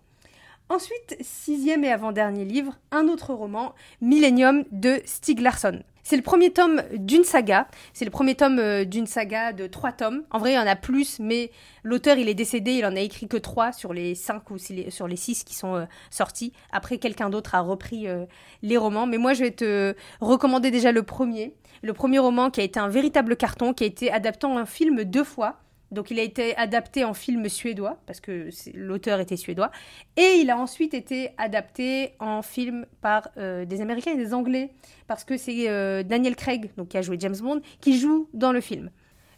Ensuite, 0.71 1.17
sixième 1.23 1.83
et 1.83 1.91
avant-dernier 1.91 2.45
livre, 2.45 2.75
un 2.91 3.09
autre 3.09 3.33
roman, 3.33 3.75
Millennium 4.03 4.65
de 4.71 5.01
Stieg 5.07 5.41
Larsson. 5.41 5.83
C'est 6.03 6.17
le 6.17 6.23
premier 6.23 6.51
tome 6.51 6.83
d'une 6.93 7.25
saga. 7.25 7.69
C'est 7.95 8.05
le 8.05 8.11
premier 8.11 8.35
tome 8.35 8.59
euh, 8.59 8.85
d'une 8.85 9.07
saga 9.07 9.55
de 9.55 9.67
trois 9.67 9.93
tomes. 9.93 10.25
En 10.31 10.39
vrai, 10.39 10.53
il 10.53 10.55
y 10.57 10.59
en 10.59 10.67
a 10.67 10.77
plus, 10.77 11.21
mais 11.21 11.51
l'auteur, 11.85 12.19
il 12.19 12.29
est 12.29 12.35
décédé. 12.35 12.73
Il 12.73 12.85
en 12.85 12.97
a 12.97 13.01
écrit 13.01 13.29
que 13.29 13.39
trois 13.39 13.73
sur 13.73 13.95
les 13.95 14.15
cinq 14.15 14.51
ou 14.51 14.59
sur 14.59 15.09
les 15.09 15.17
six 15.17 15.43
qui 15.43 15.55
sont 15.55 15.75
euh, 15.75 15.85
sortis. 16.11 16.53
Après, 16.71 16.99
quelqu'un 16.99 17.31
d'autre 17.31 17.55
a 17.55 17.61
repris 17.61 18.07
euh, 18.07 18.27
les 18.63 18.77
romans. 18.77 19.07
Mais 19.07 19.19
moi, 19.19 19.33
je 19.33 19.45
vais 19.45 19.51
te 19.51 19.95
recommander 20.21 20.71
déjà 20.71 20.93
le 20.93 21.03
premier. 21.03 21.55
Le 21.83 21.95
premier 21.95 22.19
roman 22.19 22.51
qui 22.51 22.61
a 22.61 22.65
été 22.65 22.79
un 22.79 22.89
véritable 22.89 23.37
carton, 23.37 23.73
qui 23.73 23.85
a 23.85 23.87
été 23.87 24.13
adapté 24.13 24.47
en 24.47 24.67
film 24.67 25.05
deux 25.05 25.25
fois. 25.25 25.61
Donc 25.91 26.11
il 26.11 26.19
a 26.19 26.23
été 26.23 26.57
adapté 26.57 27.05
en 27.05 27.15
film 27.15 27.49
suédois, 27.49 27.99
parce 28.07 28.21
que 28.21 28.49
l'auteur 28.75 29.21
était 29.21 29.37
suédois, 29.37 29.71
et 30.17 30.39
il 30.41 30.51
a 30.51 30.59
ensuite 30.59 30.95
été 30.95 31.31
adapté 31.39 32.15
en 32.19 32.43
film 32.43 32.87
par 33.01 33.29
euh, 33.39 33.65
des 33.65 33.81
Américains 33.81 34.13
et 34.13 34.17
des 34.17 34.35
Anglais, 34.35 34.71
parce 35.07 35.25
que 35.25 35.37
c'est 35.37 35.69
euh, 35.69 36.03
Daniel 36.03 36.37
Craig, 36.37 36.71
donc, 36.77 36.89
qui 36.89 36.99
a 36.99 37.03
joué 37.03 37.17
James 37.21 37.37
Bond, 37.41 37.63
qui 37.81 37.99
joue 37.99 38.29
dans 38.35 38.53
le 38.53 38.61
film. 38.61 38.91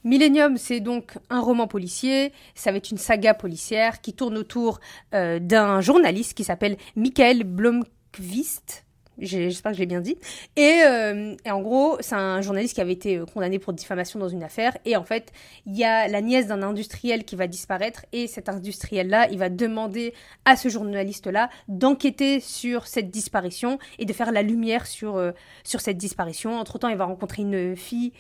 Millennium, 0.03 0.57
c'est 0.57 0.81
donc 0.81 1.19
un 1.29 1.41
roman 1.41 1.67
policier, 1.67 2.33
ça 2.55 2.71
va 2.71 2.79
être 2.79 2.91
une 2.91 2.99
saga 2.99 3.35
policière 3.35 4.01
qui 4.01 4.15
tourne 4.15 4.39
autour 4.39 4.81
euh, 5.15 5.39
d'un 5.39 5.81
journaliste 5.83 6.35
qui 6.35 6.43
s'appelle 6.43 6.79
Michael 6.97 7.45
Blomqvist, 7.45 8.87
J'espère 9.21 9.73
que 9.73 9.77
je 9.77 9.81
l'ai 9.81 9.87
bien 9.87 10.01
dit. 10.01 10.17
Euh, 10.59 11.37
et, 11.45 11.51
en 11.51 11.61
gros, 11.61 11.99
c'est 12.01 12.15
un 12.15 12.41
journaliste 12.41 12.75
qui 12.75 12.81
avait 12.81 12.93
été 12.93 13.19
euh, 13.19 13.27
condamné 13.27 13.59
pour 13.59 13.73
diffamation 13.73 14.19
dans 14.19 14.29
une 14.29 14.43
affaire. 14.43 14.77
Et 14.85 14.97
en 14.97 15.05
fait, 15.05 15.33
il 15.67 15.77
y 15.77 15.85
a 15.85 16.09
la 16.09 16.23
nièce 16.23 16.47
d'un 16.47 16.63
industriel 16.63 17.25
qui 17.25 17.37
va 17.37 17.47
disparaître. 17.47 18.07
Et 18.13 18.27
cet 18.27 18.49
industriel-là, 18.49 19.29
il 19.31 19.39
va 19.39 19.51
demander 19.51 20.15
à 20.45 20.57
ce 20.57 20.69
journaliste-là 20.69 21.51
d'enquêter 21.69 22.41
sur 22.41 22.87
cette 22.87 23.11
disparition 23.11 23.79
et 23.99 24.07
de 24.07 24.13
faire 24.13 24.33
la 24.33 24.43
lumière 24.43 24.87
sur, 24.87 25.17
euh, 25.17 25.33
sur 25.65 25.81
cette 25.81 25.99
disparition. 25.99 26.59
Entre-temps, 26.59 26.89
il 26.89 26.97
va 26.97 27.05
rencontrer 27.05 27.43
une 27.43 27.77
fille 27.77 28.13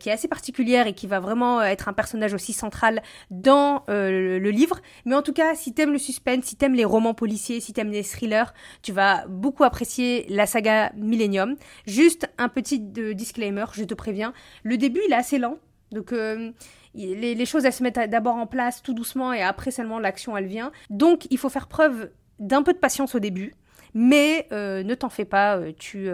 qui 0.00 0.08
est 0.08 0.12
assez 0.12 0.28
particulière 0.28 0.86
et 0.86 0.92
qui 0.92 1.06
va 1.06 1.20
vraiment 1.20 1.62
être 1.62 1.88
un 1.88 1.92
personnage 1.92 2.34
aussi 2.34 2.52
central 2.52 3.02
dans 3.30 3.84
le, 3.88 4.38
le, 4.38 4.50
livre. 4.50 4.80
Mais 5.04 5.14
en 5.14 5.22
tout 5.22 5.32
cas, 5.32 5.54
si 5.54 5.72
t'aimes 5.72 5.92
le 5.92 5.98
suspense, 5.98 6.44
si 6.44 6.56
t'aimes 6.56 6.74
les 6.74 6.84
romans 6.84 7.14
policiers, 7.14 7.60
si 7.60 7.72
t'aimes 7.72 7.90
les 7.90 8.02
thrillers, 8.02 8.52
tu 8.82 8.92
vas 8.92 9.26
beaucoup 9.28 9.64
apprécier 9.64 10.26
la 10.28 10.46
saga 10.46 10.92
Millennium. 10.96 11.56
Juste 11.86 12.28
un 12.38 12.48
petit 12.48 12.80
disclaimer, 12.80 13.66
je 13.72 13.84
te 13.84 13.94
préviens. 13.94 14.32
Le 14.62 14.76
début, 14.76 15.00
il 15.06 15.12
est 15.12 15.16
assez 15.16 15.38
lent. 15.38 15.58
Donc, 15.92 16.12
euh, 16.12 16.50
les, 16.94 17.46
choses, 17.46 17.64
elles 17.64 17.72
se 17.72 17.82
mettent 17.82 18.10
d'abord 18.10 18.36
en 18.36 18.46
place 18.46 18.82
tout 18.82 18.94
doucement 18.94 19.32
et 19.32 19.42
après 19.42 19.70
seulement 19.70 19.98
l'action, 19.98 20.36
elle 20.36 20.46
vient. 20.46 20.72
Donc, 20.90 21.26
il 21.30 21.38
faut 21.38 21.48
faire 21.48 21.68
preuve 21.68 22.10
d'un 22.38 22.62
peu 22.62 22.72
de 22.72 22.78
patience 22.78 23.14
au 23.14 23.18
début. 23.18 23.54
Mais 24.00 24.46
euh, 24.52 24.84
ne 24.84 24.94
t'en 24.94 25.08
fais 25.08 25.24
pas, 25.24 25.56
euh, 25.56 25.72
tu, 25.76 26.08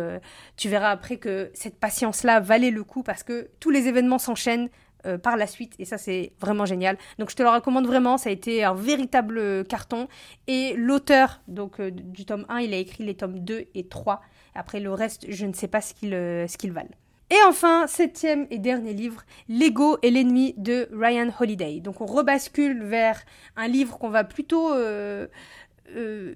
tu 0.57 0.69
verras 0.69 0.91
après 0.91 1.19
que 1.19 1.51
cette 1.53 1.79
patience-là 1.79 2.41
valait 2.41 2.71
le 2.71 2.83
coup 2.83 3.03
parce 3.03 3.23
que 3.23 3.51
tous 3.61 3.71
les 3.71 3.89
événements 3.89 4.19
s'enchaînent 4.19 4.71
euh, 5.07 5.19
par 5.19 5.37
la 5.37 5.47
suite 5.47 5.75
et 5.79 5.85
ça 5.85 5.99
c'est 5.99 6.33
vraiment 6.41 6.65
génial. 6.65 6.97
Donc 7.19 7.29
je 7.29 7.37
te 7.37 7.43
le 7.43 7.51
recommande 7.51 7.87
vraiment, 7.87 8.17
ça 8.17 8.31
a 8.31 8.33
été 8.33 8.65
un 8.65 8.73
véritable 8.73 9.65
carton 9.67 10.09
et 10.47 10.73
l'auteur 10.77 11.43
donc 11.47 11.79
euh, 11.79 11.91
du 11.91 12.25
tome 12.25 12.47
1, 12.49 12.61
il 12.61 12.73
a 12.73 12.79
écrit 12.79 13.05
les 13.05 13.15
tomes 13.15 13.41
2 13.41 13.67
et 13.75 13.87
3. 13.87 14.23
Après 14.55 14.81
le 14.81 14.91
reste, 14.93 15.27
je 15.29 15.45
ne 15.45 15.53
sais 15.53 15.69
pas 15.69 15.81
euh, 16.05 16.47
ce 16.47 16.57
qu'ils 16.57 16.73
valent. 16.73 16.89
Et 17.31 17.37
enfin, 17.47 17.87
septième 17.87 18.47
et 18.51 18.59
dernier 18.59 18.95
livre, 18.95 19.25
L'ego 19.49 19.99
et 20.03 20.11
l'ennemi 20.11 20.55
de 20.57 20.89
Ryan 20.93 21.29
Holiday. 21.39 21.81
Donc 21.81 22.01
on 22.01 22.07
rebascule 22.07 22.83
vers 22.83 23.21
un 23.57 23.69
livre 23.69 23.99
qu'on 23.99 24.11
va 24.11 24.25
plutôt 24.25 24.71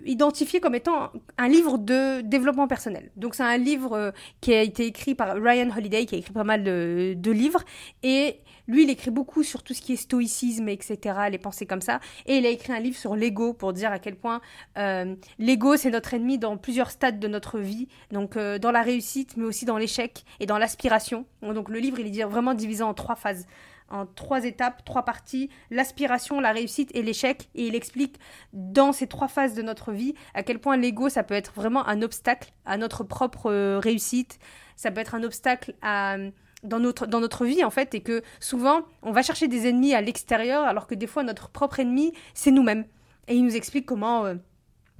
identifier 0.04 0.60
comme 0.60 0.74
étant 0.74 1.10
un 1.36 1.48
livre 1.48 1.78
de 1.78 2.20
développement 2.20 2.68
personnel. 2.68 3.10
Donc 3.16 3.34
c'est 3.34 3.42
un 3.42 3.56
livre 3.56 4.12
qui 4.40 4.54
a 4.54 4.62
été 4.62 4.86
écrit 4.86 5.14
par 5.14 5.34
Ryan 5.36 5.70
Holiday, 5.76 6.06
qui 6.06 6.14
a 6.14 6.18
écrit 6.18 6.32
pas 6.32 6.44
mal 6.44 6.62
de, 6.62 7.30
livres, 7.30 7.62
et 8.02 8.40
lui, 8.68 8.84
il 8.84 8.90
écrit 8.90 9.10
beaucoup 9.10 9.42
sur 9.42 9.62
tout 9.62 9.72
ce 9.72 9.80
qui 9.80 9.94
est 9.94 9.96
stoïcisme, 9.96 10.68
etc., 10.68 11.18
les 11.30 11.38
pensées 11.38 11.64
comme 11.64 11.80
ça. 11.80 12.00
Et 12.26 12.36
il 12.36 12.46
a 12.46 12.50
écrit 12.50 12.72
un 12.72 12.80
livre 12.80 12.98
sur 12.98 13.16
l'ego 13.16 13.54
pour 13.54 13.72
dire 13.72 13.90
à 13.90 13.98
quel 13.98 14.14
point 14.14 14.42
euh, 14.76 15.16
l'ego, 15.38 15.76
c'est 15.76 15.90
notre 15.90 16.12
ennemi 16.12 16.38
dans 16.38 16.58
plusieurs 16.58 16.90
stades 16.90 17.18
de 17.18 17.28
notre 17.28 17.58
vie. 17.58 17.88
Donc, 18.12 18.36
euh, 18.36 18.58
dans 18.58 18.70
la 18.70 18.82
réussite, 18.82 19.38
mais 19.38 19.44
aussi 19.44 19.64
dans 19.64 19.78
l'échec 19.78 20.24
et 20.38 20.46
dans 20.46 20.58
l'aspiration. 20.58 21.24
Donc, 21.40 21.70
le 21.70 21.78
livre, 21.78 21.98
il 21.98 22.20
est 22.20 22.24
vraiment 22.24 22.52
divisé 22.52 22.82
en 22.82 22.92
trois 22.92 23.16
phases 23.16 23.46
en 23.90 24.06
trois 24.06 24.44
étapes, 24.44 24.84
trois 24.84 25.04
parties, 25.04 25.50
l'aspiration, 25.70 26.40
la 26.40 26.52
réussite 26.52 26.90
et 26.94 27.02
l'échec. 27.02 27.48
Et 27.54 27.66
il 27.66 27.74
explique 27.74 28.18
dans 28.52 28.92
ces 28.92 29.06
trois 29.06 29.28
phases 29.28 29.54
de 29.54 29.62
notre 29.62 29.92
vie 29.92 30.14
à 30.34 30.42
quel 30.42 30.58
point 30.58 30.76
l'ego, 30.76 31.08
ça 31.08 31.22
peut 31.22 31.34
être 31.34 31.52
vraiment 31.54 31.86
un 31.86 32.02
obstacle 32.02 32.52
à 32.66 32.76
notre 32.76 33.04
propre 33.04 33.50
euh, 33.50 33.78
réussite. 33.78 34.38
Ça 34.76 34.90
peut 34.90 35.00
être 35.00 35.14
un 35.14 35.22
obstacle 35.22 35.74
à 35.82 36.16
dans 36.64 36.80
notre, 36.80 37.06
dans 37.06 37.20
notre 37.20 37.44
vie 37.44 37.62
en 37.62 37.70
fait 37.70 37.94
et 37.94 38.00
que 38.00 38.20
souvent 38.40 38.80
on 39.02 39.12
va 39.12 39.22
chercher 39.22 39.46
des 39.46 39.68
ennemis 39.68 39.94
à 39.94 40.00
l'extérieur 40.00 40.64
alors 40.64 40.88
que 40.88 40.96
des 40.96 41.06
fois 41.06 41.22
notre 41.22 41.50
propre 41.50 41.78
ennemi 41.78 42.12
c'est 42.34 42.50
nous-mêmes 42.50 42.84
et 43.28 43.36
il 43.36 43.44
nous 43.44 43.54
explique 43.54 43.86
comment 43.86 44.24
euh, 44.24 44.34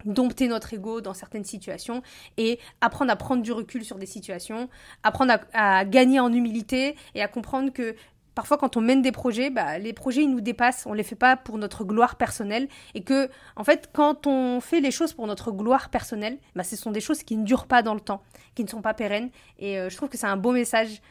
dompter 0.05 0.49
notre 0.49 0.75
ego 0.75 1.01
dans 1.01 1.15
certaines 1.15 1.45
situations 1.45 2.03
et 2.37 2.59
apprendre 2.81 3.11
à 3.11 3.17
prendre 3.17 3.43
du 3.43 3.53
recul 3.53 3.85
sur 3.85 3.99
des 3.99 4.07
situations, 4.07 4.69
apprendre 5.03 5.39
à, 5.53 5.85
gagner 5.85 6.21
en 6.21 6.33
humilité 6.33 6.97
et 7.15 7.23
à 7.23 7.29
comprendre 7.29 7.73
que 7.73 7.95
parfois 8.39 8.57
quand 8.57 8.77
on 8.77 8.81
mène 8.81 9.03
des 9.03 9.11
projets, 9.11 9.51
bah, 9.51 9.81
les 9.81 9.93
projets 9.93 10.23
ils 10.23 10.31
nous 10.31 10.41
dépassent, 10.41 10.87
on 10.87 10.93
les 10.93 11.03
fait 11.03 11.17
pas 11.17 11.37
pour 11.37 11.59
notre 11.59 11.83
gloire 11.83 12.15
personnelle. 12.15 12.69
Et 12.95 13.03
que 13.03 13.29
en 13.57 13.65
fait 13.65 13.91
quand 13.93 14.29
on 14.29 14.61
fait 14.61 14.79
les 14.79 14.93
choses 14.93 15.13
pour 15.13 15.27
notre 15.27 15.51
gloire 15.51 15.89
personnelle, 15.89 16.39
bah, 16.55 16.63
ce 16.63 16.77
sont 16.77 16.93
des 16.93 17.01
choses 17.01 17.25
qui 17.25 17.37
ne 17.37 17.45
durent 17.45 17.67
pas 17.67 17.83
dans 17.83 17.95
le 17.95 18.01
temps, 18.01 18.23
qui 18.55 18.63
ne 18.63 18.69
sont 18.69 18.81
pas 18.81 18.95
pérennes. 18.95 19.31
Et 19.59 19.77
euh, 19.77 19.89
je 19.91 19.97
trouve 19.97 20.09
que 20.09 20.17
c'est 20.17 20.29
un 20.29 20.37
beau 20.37 20.53
message. 20.53 21.03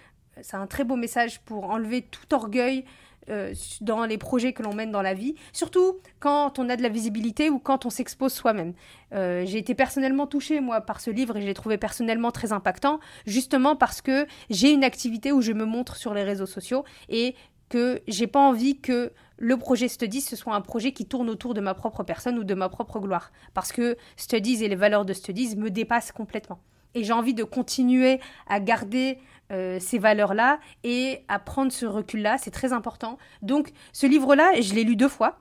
C'est 0.41 0.55
un 0.55 0.67
très 0.67 0.85
beau 0.85 0.95
message 0.95 1.41
pour 1.41 1.69
enlever 1.69 2.03
tout 2.03 2.33
orgueil 2.33 2.85
euh, 3.29 3.53
dans 3.81 4.05
les 4.05 4.17
projets 4.17 4.53
que 4.53 4.63
l'on 4.63 4.73
mène 4.73 4.91
dans 4.91 5.01
la 5.01 5.13
vie, 5.13 5.35
surtout 5.53 5.99
quand 6.19 6.59
on 6.59 6.69
a 6.69 6.75
de 6.75 6.83
la 6.83 6.89
visibilité 6.89 7.49
ou 7.49 7.59
quand 7.59 7.85
on 7.85 7.89
s'expose 7.89 8.33
soi-même. 8.33 8.73
Euh, 9.13 9.45
j'ai 9.45 9.57
été 9.57 9.75
personnellement 9.75 10.27
touchée, 10.27 10.59
moi, 10.59 10.81
par 10.81 11.01
ce 11.01 11.09
livre 11.09 11.37
et 11.37 11.41
je 11.41 11.45
l'ai 11.45 11.53
trouvé 11.53 11.77
personnellement 11.77 12.31
très 12.31 12.53
impactant, 12.53 12.99
justement 13.25 13.75
parce 13.75 14.01
que 14.01 14.27
j'ai 14.49 14.71
une 14.71 14.83
activité 14.83 15.31
où 15.31 15.41
je 15.41 15.51
me 15.51 15.65
montre 15.65 15.95
sur 15.95 16.13
les 16.13 16.23
réseaux 16.23 16.45
sociaux 16.45 16.83
et 17.09 17.35
que 17.69 18.01
j'ai 18.07 18.27
pas 18.27 18.39
envie 18.39 18.79
que 18.79 19.11
le 19.37 19.57
projet 19.57 19.87
Studies 19.87 20.21
ce 20.21 20.35
soit 20.35 20.55
un 20.55 20.61
projet 20.61 20.91
qui 20.93 21.05
tourne 21.05 21.29
autour 21.29 21.53
de 21.53 21.61
ma 21.61 21.73
propre 21.73 22.03
personne 22.03 22.37
ou 22.39 22.43
de 22.43 22.53
ma 22.53 22.69
propre 22.69 22.99
gloire. 22.99 23.31
Parce 23.53 23.71
que 23.71 23.97
Studies 24.15 24.63
et 24.63 24.67
les 24.67 24.75
valeurs 24.75 25.05
de 25.05 25.13
Studies 25.13 25.55
me 25.55 25.69
dépassent 25.69 26.11
complètement. 26.11 26.59
Et 26.95 27.03
j'ai 27.03 27.13
envie 27.13 27.33
de 27.33 27.43
continuer 27.43 28.19
à 28.47 28.59
garder 28.59 29.19
euh, 29.51 29.77
ces 29.79 29.97
valeurs-là 29.97 30.59
et 30.83 31.23
à 31.27 31.39
prendre 31.39 31.71
ce 31.71 31.85
recul-là. 31.85 32.37
C'est 32.37 32.51
très 32.51 32.73
important. 32.73 33.17
Donc, 33.41 33.71
ce 33.93 34.05
livre-là, 34.05 34.59
je 34.59 34.73
l'ai 34.73 34.83
lu 34.83 34.95
deux 34.95 35.07
fois. 35.07 35.39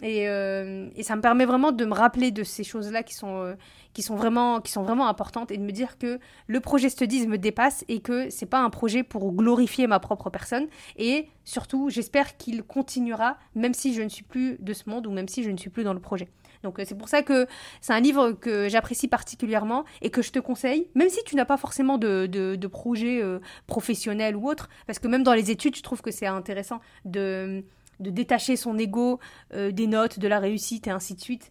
Et, 0.00 0.28
euh, 0.28 0.88
et, 0.94 1.02
ça 1.02 1.16
me 1.16 1.20
permet 1.20 1.44
vraiment 1.44 1.72
de 1.72 1.84
me 1.84 1.92
rappeler 1.92 2.30
de 2.30 2.44
ces 2.44 2.62
choses-là 2.62 3.02
qui 3.02 3.14
sont, 3.14 3.42
euh, 3.42 3.54
qui, 3.94 4.02
vraiment, 4.02 4.60
qui 4.60 4.70
sont 4.70 4.84
vraiment 4.84 5.08
importantes 5.08 5.50
et 5.50 5.56
de 5.56 5.62
me 5.62 5.72
dire 5.72 5.98
que 5.98 6.20
le 6.46 6.60
projet 6.60 6.88
Studies 6.88 7.26
me 7.26 7.36
dépasse 7.36 7.84
et 7.88 7.98
que 7.98 8.30
c'est 8.30 8.46
pas 8.46 8.60
un 8.60 8.70
projet 8.70 9.02
pour 9.02 9.32
glorifier 9.32 9.88
ma 9.88 9.98
propre 9.98 10.30
personne. 10.30 10.68
Et 10.96 11.26
surtout, 11.44 11.90
j'espère 11.90 12.36
qu'il 12.36 12.62
continuera 12.62 13.38
même 13.56 13.74
si 13.74 13.92
je 13.92 14.02
ne 14.02 14.08
suis 14.08 14.22
plus 14.22 14.56
de 14.60 14.72
ce 14.72 14.88
monde 14.88 15.04
ou 15.08 15.10
même 15.10 15.26
si 15.26 15.42
je 15.42 15.50
ne 15.50 15.56
suis 15.56 15.70
plus 15.70 15.82
dans 15.82 15.94
le 15.94 16.00
projet. 16.00 16.28
Donc 16.62 16.80
c'est 16.84 16.96
pour 16.96 17.08
ça 17.08 17.22
que 17.22 17.46
c'est 17.80 17.92
un 17.92 18.00
livre 18.00 18.32
que 18.32 18.68
j'apprécie 18.68 19.08
particulièrement 19.08 19.84
et 20.02 20.10
que 20.10 20.22
je 20.22 20.32
te 20.32 20.38
conseille, 20.38 20.88
même 20.94 21.08
si 21.08 21.22
tu 21.24 21.36
n'as 21.36 21.44
pas 21.44 21.56
forcément 21.56 21.98
de, 21.98 22.26
de, 22.26 22.66
projet 22.66 23.22
professionnel 23.66 24.36
ou 24.36 24.48
autre, 24.48 24.68
parce 24.86 24.98
que 24.98 25.08
même 25.08 25.22
dans 25.22 25.32
les 25.34 25.50
études, 25.50 25.76
je 25.76 25.82
trouve 25.82 26.02
que 26.02 26.10
c'est 26.10 26.26
intéressant 26.26 26.80
de, 27.04 27.64
de 28.00 28.10
détacher 28.10 28.56
son 28.56 28.76
ego 28.78 29.20
des 29.54 29.86
notes, 29.86 30.18
de 30.18 30.28
la 30.28 30.38
réussite 30.38 30.86
et 30.86 30.90
ainsi 30.90 31.14
de 31.14 31.20
suite. 31.20 31.50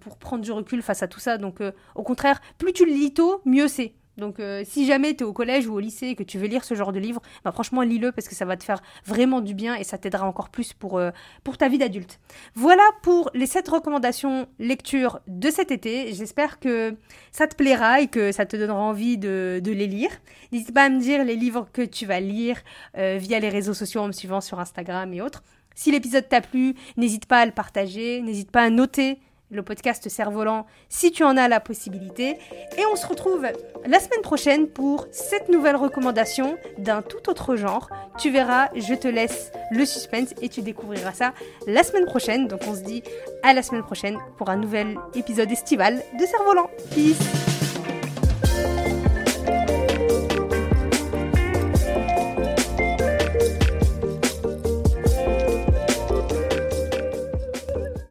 pour 0.00 0.16
prendre 0.18 0.44
du 0.44 0.52
recul 0.52 0.82
face 0.82 1.02
à 1.02 1.08
tout 1.08 1.20
ça. 1.20 1.38
Donc, 1.38 1.60
au 1.94 2.02
contraire, 2.02 2.40
plus 2.58 2.72
tu 2.72 2.86
le 2.86 2.92
lis 2.92 3.14
tôt, 3.14 3.40
mieux 3.44 3.68
c'est. 3.68 3.94
Donc 4.16 4.40
euh, 4.40 4.62
si 4.64 4.86
jamais 4.86 5.14
tu 5.14 5.24
es 5.24 5.26
au 5.26 5.32
collège 5.32 5.66
ou 5.66 5.74
au 5.74 5.80
lycée 5.80 6.08
et 6.08 6.14
que 6.14 6.22
tu 6.22 6.38
veux 6.38 6.46
lire 6.46 6.64
ce 6.64 6.74
genre 6.74 6.92
de 6.92 7.00
livre, 7.00 7.20
bah, 7.44 7.52
franchement 7.52 7.82
lis-le 7.82 8.12
parce 8.12 8.28
que 8.28 8.34
ça 8.34 8.44
va 8.44 8.56
te 8.56 8.64
faire 8.64 8.80
vraiment 9.04 9.40
du 9.40 9.54
bien 9.54 9.74
et 9.74 9.84
ça 9.84 9.98
t'aidera 9.98 10.26
encore 10.26 10.50
plus 10.50 10.72
pour, 10.72 10.98
euh, 10.98 11.10
pour 11.42 11.58
ta 11.58 11.68
vie 11.68 11.78
d'adulte. 11.78 12.20
Voilà 12.54 12.84
pour 13.02 13.30
les 13.34 13.46
7 13.46 13.68
recommandations 13.68 14.46
lecture 14.58 15.20
de 15.26 15.50
cet 15.50 15.70
été. 15.70 16.12
J'espère 16.12 16.60
que 16.60 16.96
ça 17.32 17.46
te 17.46 17.56
plaira 17.56 18.00
et 18.00 18.06
que 18.06 18.32
ça 18.32 18.46
te 18.46 18.56
donnera 18.56 18.80
envie 18.80 19.18
de, 19.18 19.60
de 19.62 19.72
les 19.72 19.86
lire. 19.86 20.10
N'hésite 20.52 20.72
pas 20.72 20.84
à 20.84 20.88
me 20.88 21.00
dire 21.00 21.24
les 21.24 21.36
livres 21.36 21.68
que 21.72 21.82
tu 21.82 22.06
vas 22.06 22.20
lire 22.20 22.58
euh, 22.96 23.18
via 23.18 23.40
les 23.40 23.48
réseaux 23.48 23.74
sociaux 23.74 24.02
en 24.02 24.06
me 24.06 24.12
suivant 24.12 24.40
sur 24.40 24.60
Instagram 24.60 25.12
et 25.12 25.20
autres. 25.20 25.42
Si 25.74 25.90
l'épisode 25.90 26.28
t'a 26.28 26.40
plu, 26.40 26.74
n'hésite 26.96 27.26
pas 27.26 27.40
à 27.40 27.46
le 27.46 27.52
partager, 27.52 28.20
n'hésite 28.22 28.50
pas 28.52 28.62
à 28.62 28.70
noter 28.70 29.18
le 29.50 29.62
podcast 29.62 30.08
Cerf-Volant 30.08 30.66
si 30.88 31.12
tu 31.12 31.24
en 31.24 31.36
as 31.36 31.48
la 31.48 31.60
possibilité. 31.60 32.38
Et 32.78 32.86
on 32.92 32.96
se 32.96 33.06
retrouve 33.06 33.46
la 33.86 34.00
semaine 34.00 34.22
prochaine 34.22 34.68
pour 34.68 35.06
cette 35.12 35.48
nouvelle 35.48 35.76
recommandation 35.76 36.56
d'un 36.78 37.02
tout 37.02 37.28
autre 37.28 37.56
genre. 37.56 37.88
Tu 38.18 38.30
verras, 38.30 38.68
je 38.74 38.94
te 38.94 39.08
laisse 39.08 39.52
le 39.70 39.84
suspense 39.84 40.34
et 40.42 40.48
tu 40.48 40.62
découvriras 40.62 41.12
ça 41.12 41.34
la 41.66 41.82
semaine 41.82 42.06
prochaine. 42.06 42.48
Donc 42.48 42.60
on 42.66 42.74
se 42.74 42.82
dit 42.82 43.02
à 43.42 43.52
la 43.52 43.62
semaine 43.62 43.82
prochaine 43.82 44.18
pour 44.36 44.50
un 44.50 44.56
nouvel 44.56 44.96
épisode 45.14 45.50
estival 45.50 46.02
de 46.18 46.26
Cerf-Volant. 46.26 46.70
Peace 46.90 47.53